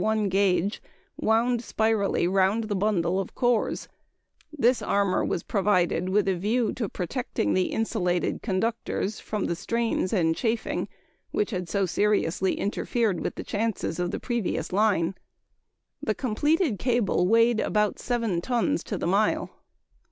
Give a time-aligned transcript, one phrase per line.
[0.01, 0.81] 1 gage
[1.17, 3.87] wound spirally round the bundle of cores;
[4.51, 10.11] this armor was provided "with a view to protecting the insulated conductors from the strains
[10.11, 10.87] and chafing
[11.29, 15.13] which had so seriously interfered with the chances of the previous line."
[16.01, 19.51] The completed cable weighed about seven tons to the mile.